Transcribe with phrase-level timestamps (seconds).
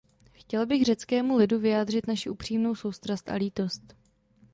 [0.31, 3.95] Chtěl bych řeckému lidu vyjádřit naši upřímnou soustrast a lítost.